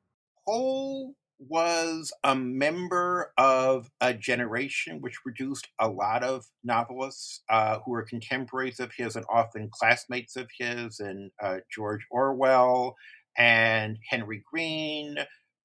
[0.46, 7.92] Powell was a member of a generation which produced a lot of novelists uh, who
[7.92, 12.96] were contemporaries of his and often classmates of his, and uh, George Orwell
[13.36, 15.16] and Henry Green,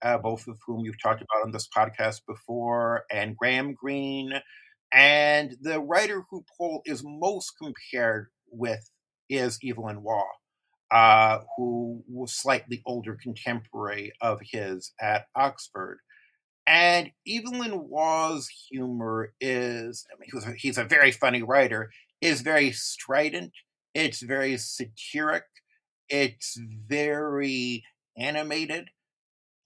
[0.02, 4.34] uh, both of whom you've talked about on this podcast before, and Graham Greene.
[4.92, 8.90] And the writer who Powell is most compared with
[9.30, 10.41] is Evelyn Waugh
[10.92, 16.00] uh, who was slightly older contemporary of his at Oxford.
[16.68, 22.42] And Evelyn Waugh's humor is, I mean, he a, he's a very funny writer, is
[22.42, 23.52] very strident,
[23.96, 25.46] it's very satiric,
[26.08, 27.84] it's very
[28.18, 28.90] animated.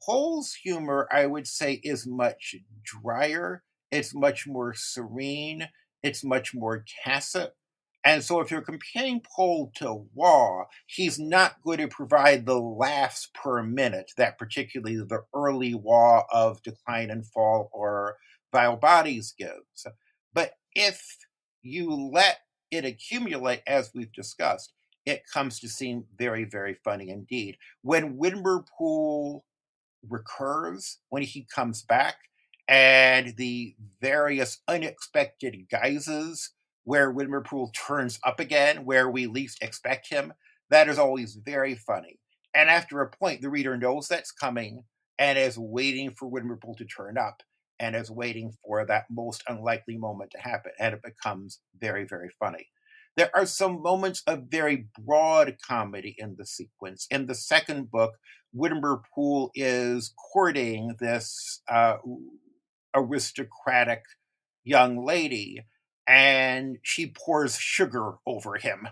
[0.05, 5.67] Powell's humor, I would say, is much drier, it's much more serene,
[6.03, 7.53] it's much more tacit.
[8.05, 13.29] And so if you're comparing Powell to Waugh, he's not going to provide the laughs
[13.33, 18.17] per minute that particularly the early Waugh of Decline and Fall or
[18.51, 19.87] Vile Bodies gives.
[20.33, 21.17] But if
[21.63, 24.73] you let it accumulate, as we've discussed,
[25.07, 27.57] it comes to seem very, very funny indeed.
[27.81, 29.45] When Widmer Pool
[30.07, 32.17] recurs, when he comes back,
[32.67, 36.51] and the various unexpected guises
[36.85, 40.33] where Widmerpool turns up again, where we least expect him,
[40.69, 42.19] that is always very funny.
[42.55, 44.83] And after a point, the reader knows that's coming
[45.19, 47.41] and is waiting for Widmerpool to turn up
[47.79, 50.71] and is waiting for that most unlikely moment to happen.
[50.79, 52.69] And it becomes very, very funny.
[53.17, 57.07] There are some moments of very broad comedy in the sequence.
[57.09, 58.15] In the second book,
[58.55, 61.97] Widmer Pool is courting this uh,
[62.93, 64.03] aristocratic
[64.63, 65.63] young lady
[66.07, 68.87] and she pours sugar over him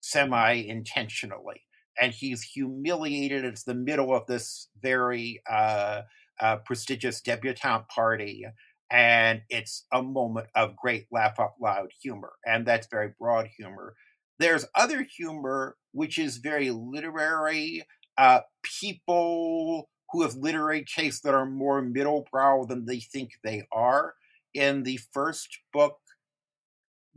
[0.00, 1.62] semi intentionally.
[2.00, 3.44] And he's humiliated.
[3.44, 6.02] It's the middle of this very uh,
[6.40, 8.44] uh, prestigious debutante party.
[8.90, 12.32] And it's a moment of great laugh out loud humor.
[12.44, 13.94] And that's very broad humor.
[14.38, 17.84] There's other humor, which is very literary.
[18.18, 18.40] Uh,
[18.80, 24.14] people who have literary tastes that are more middle brow than they think they are.
[24.52, 25.98] In the first book,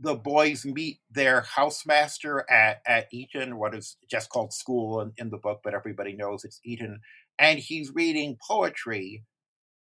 [0.00, 5.30] the boys meet their housemaster at, at Eton, what is just called school in, in
[5.30, 7.00] the book, but everybody knows it's Eton.
[7.38, 9.24] And he's reading poetry,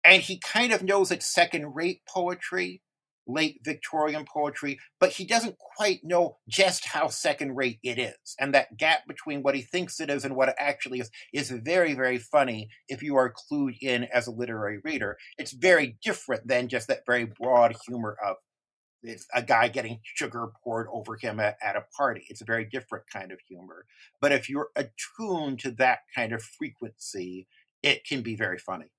[0.04, 2.82] and he kind of knows it's second rate poetry,
[3.26, 8.36] late Victorian poetry, but he doesn't quite know just how second rate it is.
[8.38, 11.50] And that gap between what he thinks it is and what it actually is is
[11.50, 15.16] very, very funny if you are clued in as a literary reader.
[15.38, 18.36] It's very different than just that very broad humor of
[19.02, 22.24] it's a guy getting sugar poured over him at, at, a party.
[22.28, 23.86] It's a very different kind of humor.
[24.20, 27.46] But if you're attuned to that kind of frequency,
[27.82, 28.90] it can be very funny.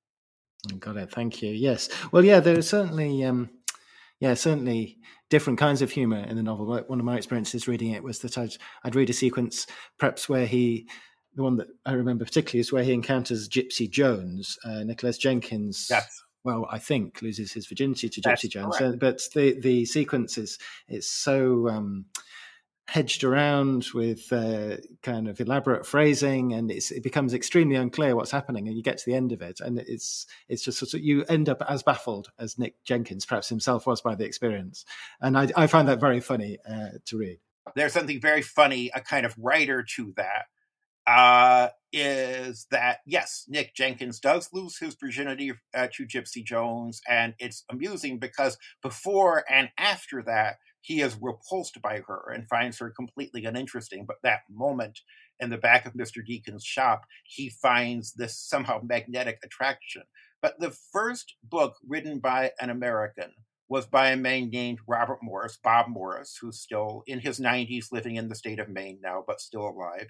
[0.79, 1.11] Got it.
[1.11, 1.51] Thank you.
[1.51, 1.89] Yes.
[2.11, 3.49] Well, yeah, there are certainly, um,
[4.19, 4.97] yeah, certainly
[5.29, 6.83] different kinds of humor in the novel.
[6.87, 9.67] One of my experiences reading it was that I'd, I'd read a sequence,
[9.99, 10.87] perhaps where he,
[11.35, 15.87] the one that I remember particularly is where he encounters Gypsy Jones, uh, Nicholas Jenkins.
[15.89, 18.77] Yes well, I think loses his virginity to Gypsy Jones.
[18.97, 20.57] But the the sequence is
[20.87, 22.05] it's so um,
[22.87, 28.65] hedged around with uh, kind of elaborate phrasing, and it becomes extremely unclear what's happening.
[28.65, 31.25] And you get to the end of it, and it's it's just sort of you
[31.25, 34.85] end up as baffled as Nick Jenkins perhaps himself was by the experience.
[35.19, 37.39] And I, I find that very funny uh, to read.
[37.75, 40.45] There's something very funny, a kind of writer to that.
[41.07, 47.33] Uh, is that yes, Nick Jenkins does lose his virginity uh, to Gypsy Jones, and
[47.39, 52.89] it's amusing because before and after that, he is repulsed by her and finds her
[52.89, 54.05] completely uninteresting.
[54.05, 54.99] But that moment
[55.39, 56.25] in the back of Mr.
[56.25, 60.03] Deacon's shop, he finds this somehow magnetic attraction.
[60.41, 63.31] But the first book written by an American
[63.69, 68.15] was by a man named Robert Morris, Bob Morris, who's still in his 90s, living
[68.15, 70.07] in the state of Maine now, but still alive.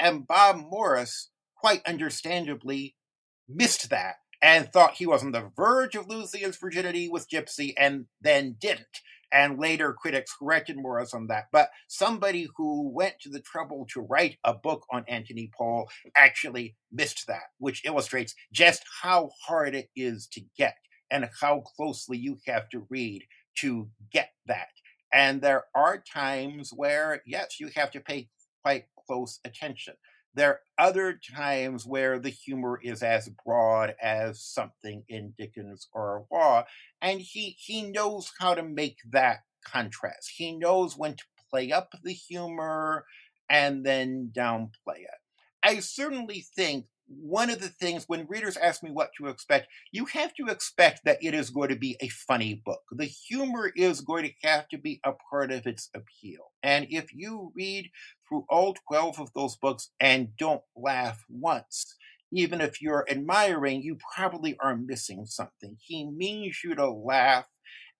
[0.00, 2.94] And Bob Morris, quite understandably,
[3.48, 7.74] missed that and thought he was on the verge of losing his virginity with Gypsy
[7.76, 9.00] and then didn't
[9.32, 11.46] and later critics corrected Morris on that.
[11.52, 16.76] But somebody who went to the trouble to write a book on Anthony Powell actually
[16.92, 20.76] missed that, which illustrates just how hard it is to get
[21.10, 23.24] and how closely you have to read
[23.58, 24.68] to get that.
[25.12, 28.28] And there are times where, yes, you have to pay
[28.62, 29.94] quite close attention.
[30.34, 36.26] There are other times where the humor is as broad as something in Dickens or
[36.30, 36.64] Waugh,
[37.00, 40.32] and he he knows how to make that contrast.
[40.36, 43.04] He knows when to play up the humor
[43.48, 45.18] and then downplay it.
[45.62, 50.04] I certainly think one of the things when readers ask me what to expect, you
[50.06, 52.82] have to expect that it is going to be a funny book.
[52.92, 56.52] The humor is going to have to be a part of its appeal.
[56.62, 57.90] And if you read
[58.28, 61.96] through all 12 of those books and don't laugh once,
[62.30, 65.76] even if you're admiring, you probably are missing something.
[65.80, 67.46] He means you to laugh,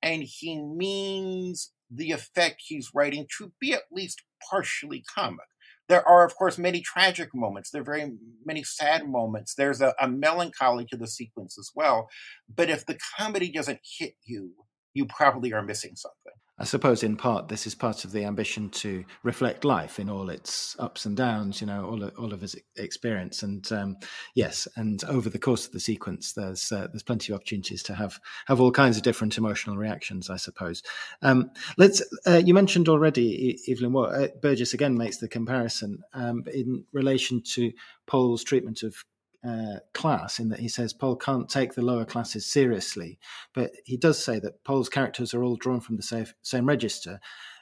[0.02, 5.46] and he means the effect he's writing to be at least partially comic.
[5.88, 7.70] There are, of course, many tragic moments.
[7.70, 8.12] There are very
[8.44, 9.54] many sad moments.
[9.54, 12.08] There's a, a melancholy to the sequence as well.
[12.54, 14.52] But if the comedy doesn't hit you,
[14.94, 16.32] you probably are missing something.
[16.58, 20.28] I suppose in part this is part of the ambition to reflect life in all
[20.28, 23.42] its ups and downs, you know, all of, all of his experience.
[23.42, 23.96] And um,
[24.34, 27.94] yes, and over the course of the sequence, there's uh, there's plenty of opportunities to
[27.94, 30.30] have have all kinds of different emotional reactions.
[30.30, 30.82] I suppose.
[31.22, 32.02] Um, let's.
[32.26, 33.94] Uh, you mentioned already, Evelyn.
[33.96, 37.72] Uh, Burgess again makes the comparison um, in relation to
[38.06, 39.04] Powell's treatment of
[39.46, 43.18] uh, class in that he says Powell can't take the lower classes seriously,
[43.54, 47.20] but he does say that Powell's characters are all drawn from the same, same register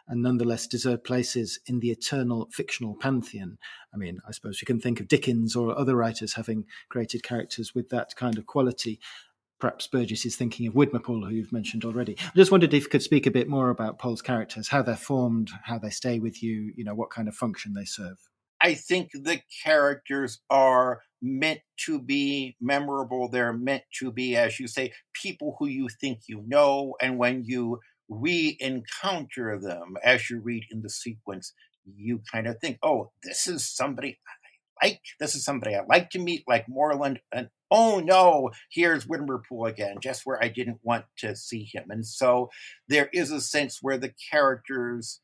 [0.08, 3.58] and nonetheless deserve places in the eternal fictional pantheon.
[3.92, 7.74] I mean, I suppose you can think of Dickens or other writers having created characters
[7.74, 9.00] with that kind of quality.
[9.58, 12.16] Perhaps Burgess is thinking of Widmerpool, who you've mentioned already.
[12.20, 14.96] I just wondered if you could speak a bit more about Powell's characters, how they're
[14.96, 18.18] formed, how they stay with you, you know, what kind of function they serve.
[18.60, 23.29] I think the characters are meant to be memorable.
[23.29, 26.94] They're meant to be, as you say, people who you think you know.
[27.00, 31.52] And when you re encounter them as you read in the sequence,
[31.85, 34.18] you kind of think, oh, this is somebody
[34.83, 35.00] I like.
[35.20, 37.20] This is somebody I like to meet, like Morland.
[37.33, 41.87] And oh no, here's Widmerpool again, just where I didn't want to see him.
[41.90, 42.50] And so
[42.88, 45.20] there is a sense where the characters,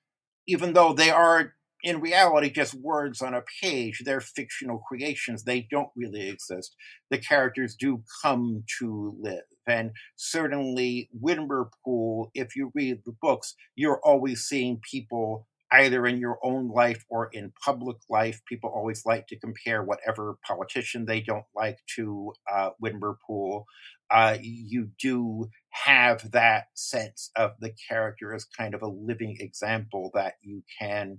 [0.46, 4.02] even though they are in reality just words on a page.
[4.04, 5.44] They're fictional creations.
[5.44, 6.74] They don't really exist.
[7.10, 9.42] The characters do come to live.
[9.66, 16.38] And certainly, Widmerpool, if you read the books, you're always seeing people either in your
[16.42, 18.42] own life or in public life.
[18.46, 23.64] People always like to compare whatever politician they don't like to uh, Widmerpool.
[24.10, 30.10] Uh, you do have that sense of the character as kind of a living example
[30.12, 31.18] that you can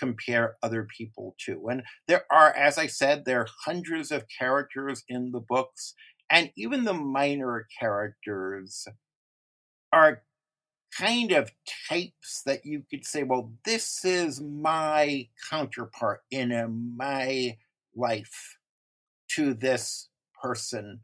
[0.00, 1.68] compare other people to.
[1.68, 5.94] And there are, as I said, there are hundreds of characters in the books,
[6.30, 8.88] and even the minor characters
[9.92, 10.22] are
[10.96, 11.52] kind of
[11.88, 17.56] types that you could say, well, this is my counterpart in a, my
[17.94, 18.56] life
[19.28, 20.08] to this
[20.42, 21.00] person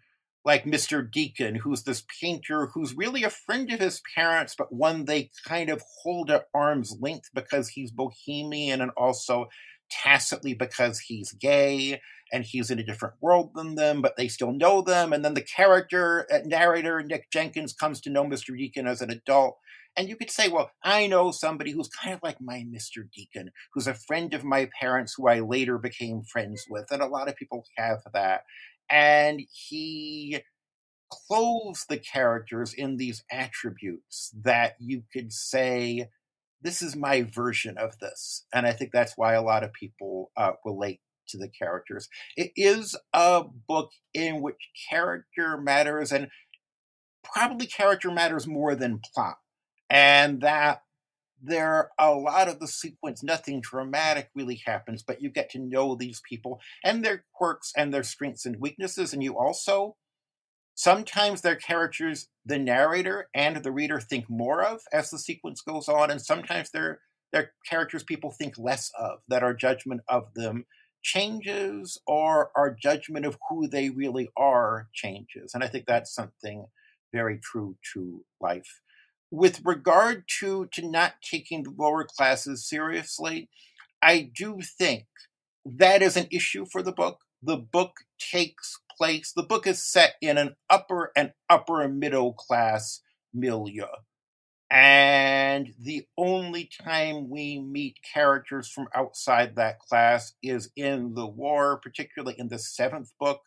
[0.46, 1.10] like Mr.
[1.10, 5.68] Deacon, who's this painter who's really a friend of his parents, but one they kind
[5.68, 9.48] of hold at arm's length because he's bohemian and also
[9.90, 12.00] tacitly because he's gay
[12.32, 15.12] and he's in a different world than them, but they still know them.
[15.12, 18.56] And then the character, uh, narrator Nick Jenkins, comes to know Mr.
[18.56, 19.58] Deacon as an adult.
[19.96, 23.08] And you could say, well, I know somebody who's kind of like my Mr.
[23.12, 26.86] Deacon, who's a friend of my parents who I later became friends with.
[26.90, 28.42] And a lot of people have that
[28.90, 30.40] and he
[31.10, 36.08] clothes the characters in these attributes that you could say
[36.62, 38.44] this is my version of this.
[38.52, 42.08] And I think that's why a lot of people uh, relate to the characters.
[42.36, 46.28] It is a book in which character matters, and
[47.22, 49.36] probably character matters more than plot.
[49.90, 50.82] And that
[51.42, 55.58] there are a lot of the sequence, nothing dramatic really happens, but you get to
[55.58, 59.12] know these people and their quirks and their strengths and weaknesses.
[59.12, 59.96] And you also
[60.74, 65.88] sometimes their characters the narrator and the reader think more of as the sequence goes
[65.88, 67.00] on, and sometimes they're
[67.32, 70.64] they're characters people think less of, that our judgment of them
[71.02, 75.52] changes or our judgment of who they really are changes.
[75.52, 76.66] And I think that's something
[77.12, 78.80] very true to life
[79.30, 83.48] with regard to to not taking the lower classes seriously,
[84.02, 85.06] I do think
[85.64, 87.20] that is an issue for the book.
[87.42, 89.32] The book takes place.
[89.34, 93.00] The book is set in an upper and upper middle class
[93.34, 93.86] milieu.
[94.70, 101.78] And the only time we meet characters from outside that class is in the war,
[101.78, 103.42] particularly in the seventh book,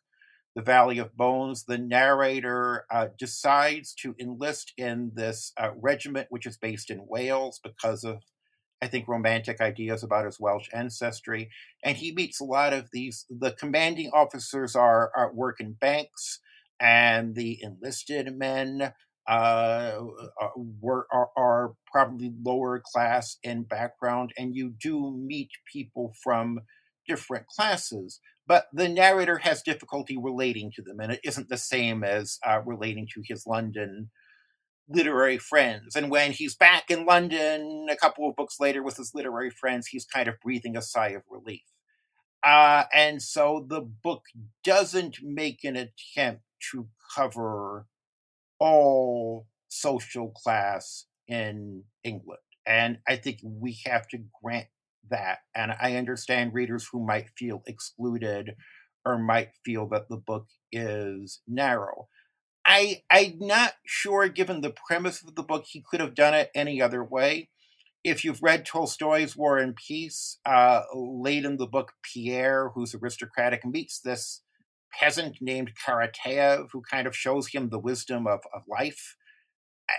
[0.56, 6.45] the Valley of Bones, the narrator uh, decides to enlist in this uh, regiment, which
[6.45, 8.24] is based in Wales because of,
[8.82, 11.50] I think, romantic ideas about his Welsh ancestry.
[11.84, 13.26] And he meets a lot of these.
[13.30, 16.39] The commanding officers are, are work in banks,
[16.80, 18.93] and the enlisted men
[19.28, 20.00] uh,
[20.41, 20.50] uh
[20.82, 24.34] were, are, are probably lower class in background.
[24.36, 26.62] And you do meet people from
[27.08, 28.20] different classes
[28.50, 32.60] but the narrator has difficulty relating to them, and it isn't the same as uh,
[32.66, 34.10] relating to his London
[34.89, 35.95] literary friends.
[35.95, 39.86] And when he's back in London a couple of books later with his literary friends,
[39.86, 41.62] he's kind of breathing a sigh of relief.
[42.43, 44.24] Uh, and so the book
[44.64, 46.41] doesn't make an attempt
[46.72, 47.86] to cover
[48.60, 52.41] all social class in England.
[52.66, 54.70] And I think we have to grant
[55.10, 55.39] that.
[55.56, 58.56] And I understand readers who might feel excluded
[59.06, 62.08] or might feel that the book is narrow.
[62.66, 66.52] I I'm not sure, given the premise of the book, he could have done it
[66.54, 67.50] any other way.
[68.04, 73.66] If you've read Tolstoy's War and Peace, uh, late in the book, Pierre, who's aristocratic,
[73.66, 74.43] meets this
[74.93, 79.16] peasant named Karataev, who kind of shows him the wisdom of, of life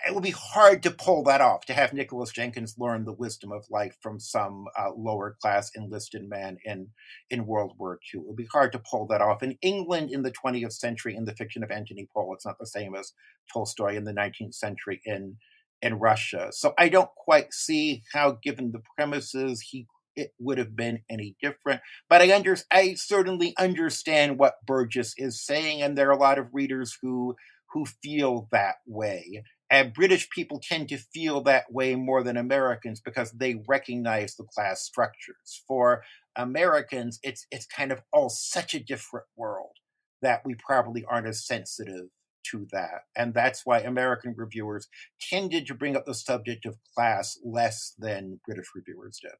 [0.06, 3.52] it would be hard to pull that off to have Nicholas Jenkins learn the wisdom
[3.52, 6.88] of life from some uh, lower class enlisted man in
[7.30, 8.20] in World War II.
[8.20, 9.42] It would be hard to pull that off.
[9.42, 12.66] In England in the 20th century, in the fiction of Anthony Powell, it's not the
[12.66, 13.12] same as
[13.52, 15.36] Tolstoy in the 19th century in
[15.82, 16.48] in Russia.
[16.52, 19.86] So I don't quite see how, given the premises, he
[20.16, 21.80] it would have been any different.
[22.08, 26.38] But I under I certainly understand what Burgess is saying, and there are a lot
[26.38, 27.36] of readers who
[27.72, 29.42] who feel that way.
[29.70, 34.44] And British people tend to feel that way more than Americans because they recognize the
[34.44, 35.62] class structures.
[35.68, 36.02] For
[36.36, 39.76] Americans, it's it's kind of all such a different world
[40.22, 42.08] that we probably aren't as sensitive
[42.50, 43.02] to that.
[43.16, 44.88] And that's why American reviewers
[45.20, 49.32] tended to bring up the subject of class less than British reviewers did.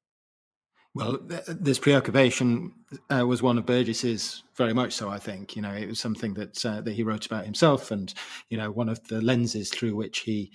[0.93, 2.73] Well, this preoccupation
[3.09, 5.09] uh, was one of Burgess's, very much so.
[5.09, 8.13] I think you know it was something that uh, that he wrote about himself, and
[8.49, 10.51] you know one of the lenses through which he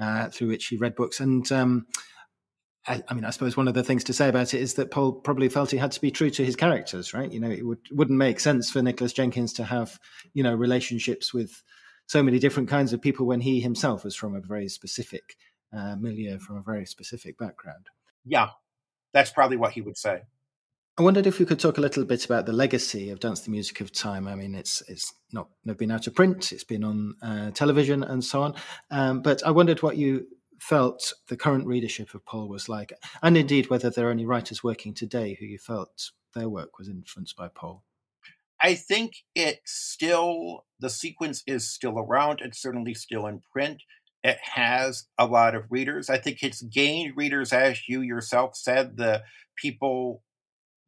[0.00, 1.20] uh, through which he read books.
[1.20, 1.86] And um,
[2.86, 4.90] I, I, mean, I suppose one of the things to say about it is that
[4.90, 7.30] Powell probably felt he had to be true to his characters, right?
[7.30, 9.98] You know, it would wouldn't make sense for Nicholas Jenkins to have
[10.32, 11.62] you know relationships with
[12.06, 15.36] so many different kinds of people when he himself was from a very specific
[15.76, 17.86] uh, milieu, from a very specific background.
[18.24, 18.48] Yeah,
[19.14, 20.22] that's probably what he would say.
[20.98, 23.50] I wondered if we could talk a little bit about the legacy of Dance the
[23.50, 24.28] Music of Time.
[24.28, 25.48] I mean, it's it's not
[25.78, 28.54] been out of print, it's been on uh, television and so on.
[28.90, 30.26] Um, but I wondered what you
[30.60, 32.92] felt the current readership of Powell was like,
[33.22, 36.88] and indeed whether there are any writers working today who you felt their work was
[36.88, 37.82] influenced by Powell.
[38.62, 42.40] I think it still the sequence is still around.
[42.40, 43.82] It's certainly still in print.
[44.24, 46.08] It has a lot of readers.
[46.08, 48.96] I think it's gained readers, as you yourself said.
[48.96, 49.22] The
[49.54, 50.22] people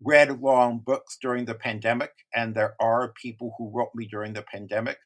[0.02, 4.42] read long books during the pandemic, and there are people who wrote me during the
[4.42, 4.96] pandemic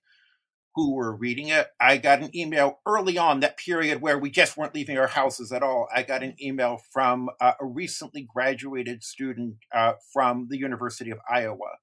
[0.76, 1.66] who were reading it.
[1.80, 5.50] I got an email early on that period where we just weren't leaving our houses
[5.50, 5.88] at all.
[5.92, 11.18] I got an email from uh, a recently graduated student uh, from the University of
[11.28, 11.78] Iowa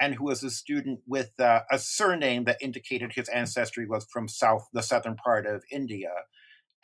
[0.00, 4.28] and who was a student with uh, a surname that indicated his ancestry was from
[4.28, 6.10] south the southern part of India.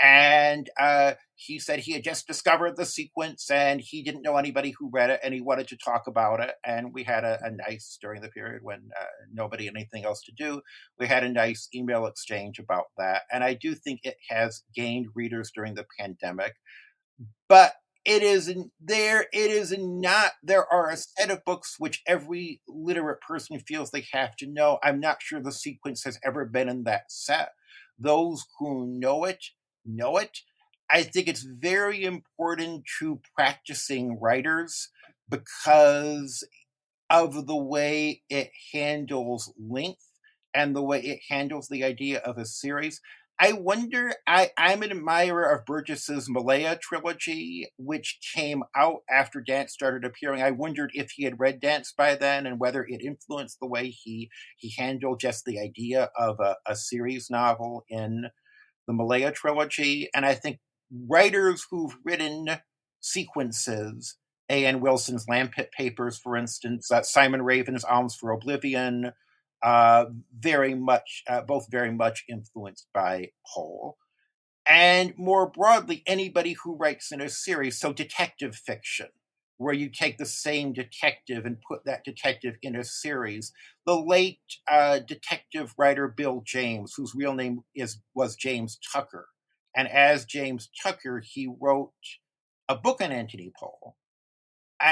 [0.00, 4.74] And uh, he said he had just discovered the sequence and he didn't know anybody
[4.76, 6.54] who read it and he wanted to talk about it.
[6.66, 10.22] And we had a, a nice, during the period when uh, nobody had anything else
[10.24, 10.62] to do,
[10.98, 13.22] we had a nice email exchange about that.
[13.32, 16.54] And I do think it has gained readers during the pandemic.
[17.48, 17.74] but
[18.04, 23.20] it is there it is not there are a set of books which every literate
[23.20, 24.78] person feels they have to know.
[24.82, 27.50] I'm not sure the sequence has ever been in that set.
[27.98, 29.44] Those who know it
[29.84, 30.40] know it.
[30.90, 34.90] I think it's very important to practicing writers
[35.28, 36.46] because
[37.10, 40.10] of the way it handles length
[40.54, 43.00] and the way it handles the idea of a series
[43.40, 44.14] I wonder.
[44.26, 50.40] I, I'm an admirer of Burgess's Malaya trilogy, which came out after Dance started appearing.
[50.40, 53.88] I wondered if he had read Dance by then and whether it influenced the way
[53.88, 58.26] he he handled just the idea of a, a series novel in
[58.86, 60.08] the Malaya trilogy.
[60.14, 60.60] And I think
[61.08, 62.46] writers who've written
[63.00, 64.16] sequences,
[64.48, 64.80] A.N.
[64.80, 69.12] Wilson's Lampitt Papers, for instance, uh, Simon Raven's Alms for Oblivion,
[69.64, 70.04] uh,
[70.38, 73.96] very much, uh, both very much influenced by Powell.
[74.66, 79.08] And more broadly, anybody who writes in a series, so detective fiction,
[79.56, 83.52] where you take the same detective and put that detective in a series.
[83.86, 84.40] The late
[84.70, 89.28] uh, detective writer Bill James, whose real name is was James Tucker,
[89.74, 91.92] and as James Tucker, he wrote
[92.68, 93.96] a book on Anthony Powell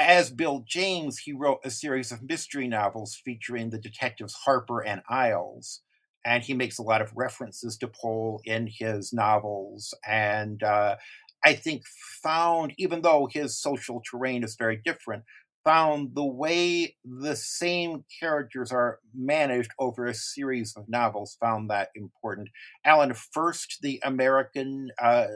[0.01, 5.01] as Bill James, he wrote a series of mystery novels featuring the detectives Harpur and
[5.07, 5.81] Iles.
[6.25, 9.93] And he makes a lot of references to Powell in his novels.
[10.07, 10.95] And uh,
[11.43, 11.83] I think
[12.23, 15.23] found, even though his social terrain is very different,
[15.63, 21.89] found the way the same characters are managed over a series of novels, found that
[21.95, 22.49] important.
[22.83, 25.27] Alan Furst, the American uh,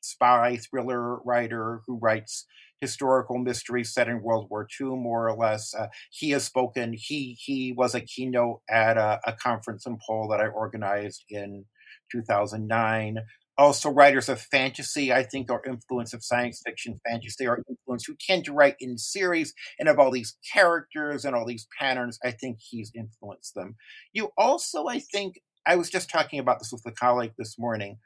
[0.00, 2.46] spy thriller writer who writes
[2.84, 5.74] historical mystery set in World War II, more or less.
[5.74, 6.92] Uh, he has spoken.
[6.92, 11.64] He he was a keynote at a, a conference in Powell that I organized in
[12.12, 13.18] 2009
[13.56, 18.16] also writers of fantasy i think are influenced of science fiction fantasy are influence who
[18.18, 22.30] tend to write in series and have all these characters and all these patterns i
[22.30, 23.76] think he's influenced them
[24.12, 27.96] you also i think i was just talking about this with a colleague this morning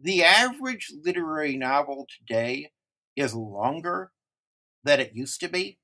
[0.00, 2.70] the average literary novel today
[3.14, 4.10] is longer
[4.86, 5.78] that it used to be.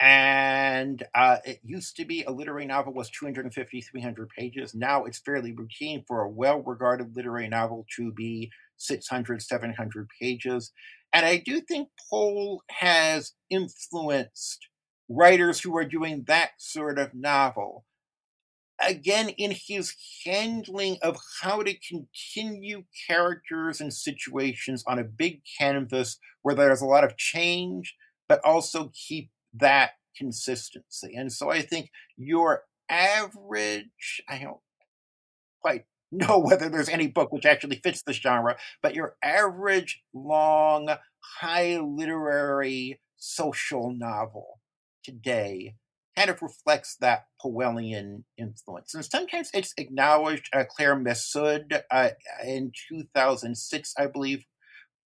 [0.00, 4.74] And uh, it used to be a literary novel was 250, 300 pages.
[4.74, 10.72] Now it's fairly routine for a well regarded literary novel to be 600, 700 pages.
[11.12, 14.68] And I do think Powell has influenced
[15.08, 17.84] writers who are doing that sort of novel
[18.80, 26.18] again in his handling of how to continue characters and situations on a big canvas
[26.42, 27.94] where there's a lot of change
[28.28, 31.14] but also keep that consistency.
[31.16, 34.60] And so I think your average, I don't
[35.60, 40.88] quite know whether there's any book which actually fits the genre, but your average long,
[41.40, 44.60] high literary social novel
[45.04, 45.74] today
[46.16, 48.94] kind of reflects that Powellian influence.
[48.94, 50.48] And sometimes it's acknowledged.
[50.52, 52.10] Uh, Claire Messud uh,
[52.44, 54.44] in 2006, I believe,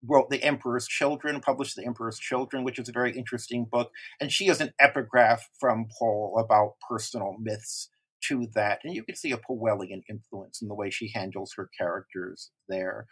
[0.07, 3.91] wrote The Emperor's Children, published The Emperor's Children, which is a very interesting book.
[4.21, 7.89] And she has an epigraph from Powell about personal myths
[8.29, 8.81] to that.
[8.85, 13.07] And you can see a Powellian influence in the way she handles her characters there.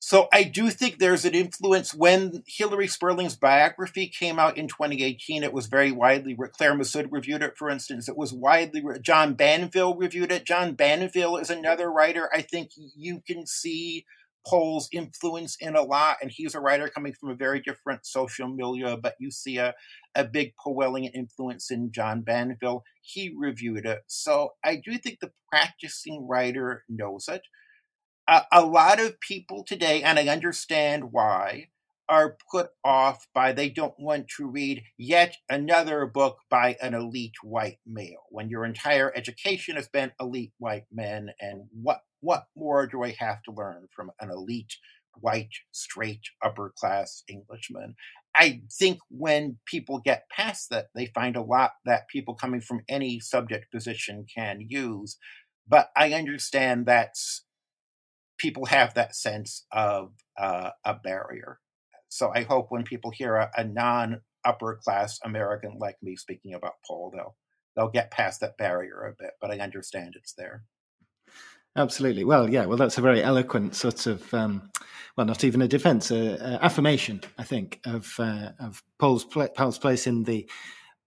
[0.00, 1.92] So I do think there's an influence.
[1.92, 6.36] When Hilary Spurling's biography came out in 2018, it was very widely.
[6.56, 8.08] Claire Messud reviewed it, for instance.
[8.08, 8.82] It was widely.
[9.02, 10.44] John Banville reviewed it.
[10.44, 12.30] John Banville is another writer.
[12.32, 14.04] I think you can see
[14.46, 18.48] Powell's influence in a lot, and he's a writer coming from a very different social
[18.48, 19.74] milieu, but you see a,
[20.14, 22.84] a big Powellian influence in John Banville.
[23.02, 24.02] He reviewed it.
[24.06, 27.42] So I do think the practicing writer knows it.
[28.26, 31.68] Uh, a lot of people today, and I understand why,
[32.08, 37.36] are put off by they don't want to read yet another book by an elite
[37.42, 42.86] white male when your entire education has been elite white men and what what more
[42.86, 44.74] do I have to learn from an elite
[45.20, 47.94] white straight upper class Englishman?
[48.34, 52.82] I think when people get past that, they find a lot that people coming from
[52.88, 55.16] any subject position can use.
[55.66, 57.14] But I understand that
[58.38, 61.58] people have that sense of uh, a barrier.
[62.08, 66.54] So I hope when people hear a, a non upper class American like me speaking
[66.54, 67.36] about Powell, they'll
[67.76, 69.32] they'll get past that barrier a bit.
[69.40, 70.64] But I understand it's there.
[71.76, 72.24] Absolutely.
[72.24, 72.66] Well, yeah.
[72.66, 74.68] Well, that's a very eloquent sort of, um,
[75.16, 79.78] well, not even a defence, a, affirmation, I think, of uh, of Powell's, pl- Powell's
[79.78, 80.48] place in the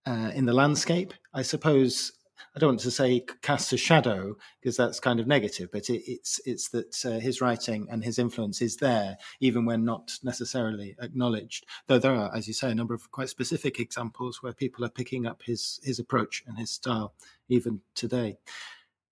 [0.05, 1.13] uh, in the landscape.
[1.33, 2.13] I suppose
[2.55, 6.03] I don't want to say casts a shadow because that's kind of negative, but it,
[6.05, 10.95] it's it's that uh, his writing and his influence is there even when not necessarily
[11.01, 11.65] acknowledged.
[11.87, 14.89] Though there are, as you say, a number of quite specific examples where people are
[14.89, 17.13] picking up his his approach and his style
[17.47, 18.37] even today.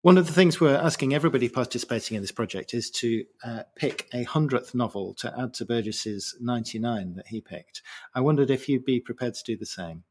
[0.02, 4.08] One of the things we're asking everybody participating in this project is to uh, pick
[4.14, 7.82] a hundredth novel to add to Burgess's 99 that he picked.
[8.16, 10.04] I wondered if you'd be prepared to do the same.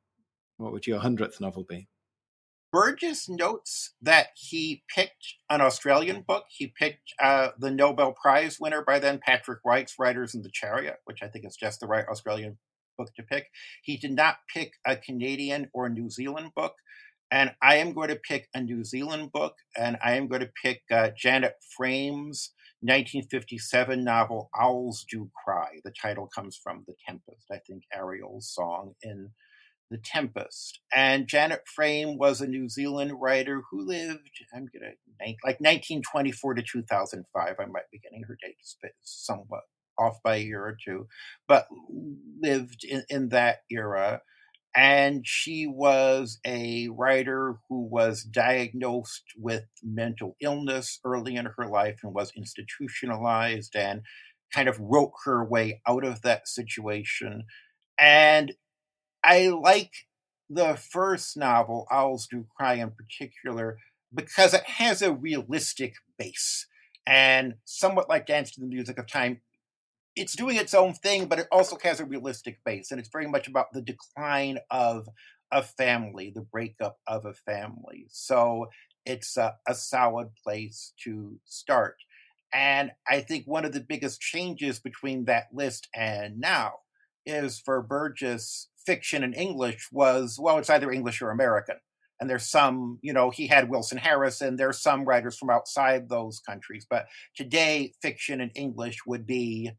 [0.58, 1.88] What would your hundredth novel be?
[2.70, 6.44] Burgess notes that he picked an Australian book.
[6.50, 10.96] He picked uh, the Nobel Prize winner by then, Patrick White's Riders in the Chariot,
[11.04, 12.58] which I think is just the right Australian
[12.98, 13.46] book to pick.
[13.82, 16.74] He did not pick a Canadian or New Zealand book.
[17.30, 20.50] And I am going to pick a New Zealand book, and I am going to
[20.62, 25.80] pick uh, Janet Frame's 1957 novel Owls Do Cry.
[25.84, 29.30] The title comes from The Tempest, I think Ariel's song in
[29.90, 30.80] The Tempest.
[30.94, 36.54] And Janet Frame was a New Zealand writer who lived, I'm going to, like 1924
[36.54, 37.54] to 2005.
[37.58, 39.62] I might be getting her dates somewhat
[39.98, 41.08] off by a year or two,
[41.48, 41.66] but
[42.40, 44.20] lived in, in that era
[44.78, 51.98] and she was a writer who was diagnosed with mental illness early in her life
[52.04, 54.02] and was institutionalized and
[54.54, 57.42] kind of wrote her way out of that situation.
[57.98, 58.52] And
[59.24, 59.92] I like
[60.48, 63.78] the first novel, Owls Do Cry in particular,
[64.14, 66.66] because it has a realistic base.
[67.06, 69.40] And somewhat like Dance to the Music of Time,
[70.16, 73.28] it's doing its own thing, but it also has a realistic base, and it's very
[73.28, 75.08] much about the decline of
[75.50, 78.06] a family, the breakup of a family.
[78.10, 78.66] So
[79.06, 81.96] it's a, a solid place to start.
[82.52, 86.80] And I think one of the biggest changes between that list and now
[87.24, 91.76] is for Burgess, fiction in English was, well, it's either English or American.
[92.18, 96.08] And there's some, you know, he had Wilson Harris, and there's some writers from outside
[96.08, 96.86] those countries.
[96.88, 97.04] But
[97.36, 99.72] today, fiction in English would be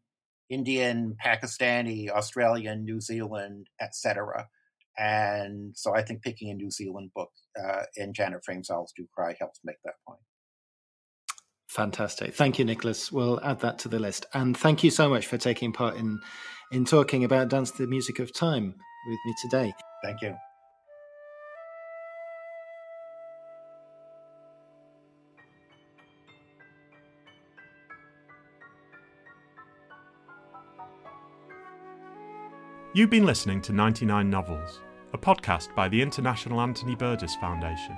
[0.48, 4.48] Indian, Pakistani, Australian, New Zealand, etc.
[4.98, 9.36] And so I think picking a New Zealand book uh, in Janet Frame's Do Cry
[9.40, 10.22] helps make that point.
[11.68, 12.36] Fantastic.
[12.36, 13.12] Thank you, Nicholas.
[13.12, 14.28] We'll add that to the list.
[14.34, 16.20] And thank you so much for taking part in,
[16.72, 18.76] in talking about Dance to the Music of Time
[19.08, 19.74] with me today.
[20.04, 20.36] Thank you.
[32.94, 34.82] You've been listening to 99 Novels,
[35.14, 37.96] a podcast by the International Anthony Burgess Foundation.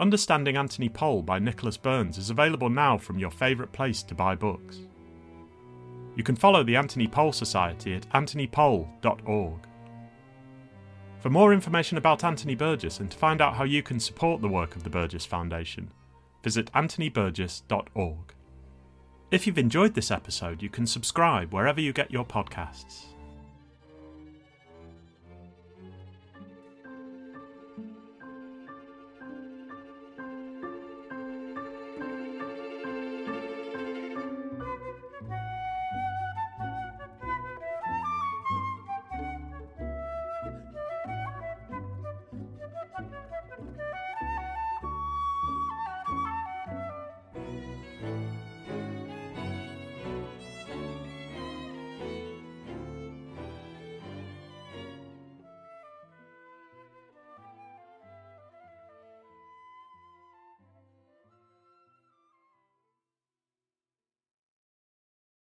[0.00, 4.36] Understanding Anthony Powell by Nicholas Birns is available now from your favourite place to buy
[4.36, 4.78] books.
[6.18, 9.68] You can follow the Anthony Powell Society at anthonypowell.org.
[11.20, 14.48] For more information about Anthony Burgess and to find out how you can support the
[14.48, 15.92] work of the Burgess Foundation,
[16.42, 18.34] visit anthonyburgess.org.
[19.30, 23.04] If you've enjoyed this episode, you can subscribe wherever you get your podcasts.